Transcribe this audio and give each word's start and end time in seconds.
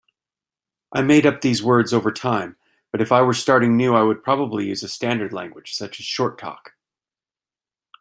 I 0.91 1.03
made 1.03 1.27
these 1.43 1.61
words 1.61 1.93
up 1.93 1.97
over 1.99 2.11
time, 2.11 2.57
but 2.91 3.01
if 3.01 3.11
I 3.11 3.21
were 3.21 3.35
starting 3.35 3.77
new 3.77 3.93
I 3.93 4.01
would 4.01 4.23
probably 4.23 4.65
use 4.65 4.81
a 4.81 4.89
standard 4.89 5.31
language 5.31 5.75
such 5.75 5.99
as 5.99 6.07
Short 6.07 6.39
Talk. 6.39 6.73